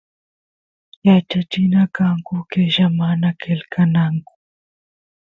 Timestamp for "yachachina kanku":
1.05-2.35